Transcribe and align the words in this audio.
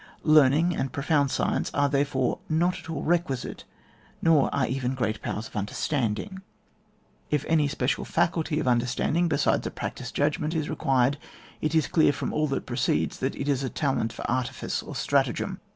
Learn 0.23 0.51
ing 0.51 0.75
and 0.75 0.91
profound 0.91 1.29
science 1.29 1.69
are, 1.75 1.87
therefore, 1.87 2.39
not 2.49 2.79
at 2.79 2.89
all 2.89 3.03
requisite, 3.03 3.65
nor 4.19 4.49
are 4.51 4.65
even 4.65 4.95
gr«*| 4.95 5.11
powers 5.21 5.45
of 5.47 5.55
understanding. 5.55 6.41
If 7.29 7.45
any 7.47 7.67
special 7.67 8.03
SUMMARY 8.05 8.29
OF 8.29 8.31
INSTRUCTION. 8.33 8.57
117 8.57 8.57
fiaciilty 8.57 8.59
of 8.59 8.65
the 8.65 8.71
understanding, 8.71 9.27
besides 9.27 9.67
a 9.67 9.69
practised 9.69 10.15
judgment 10.15 10.55
is 10.55 10.71
required, 10.71 11.19
it 11.61 11.75
is 11.75 11.85
clear 11.87 12.13
&om 12.19 12.33
all 12.33 12.47
that 12.47 12.65
precedes, 12.65 13.19
that 13.19 13.35
it 13.35 13.47
is 13.47 13.63
a 13.63 13.69
talent 13.69 14.11
for 14.11 14.25
artifice 14.27 14.81
or 14.81 14.95
stratagem. 14.95 15.59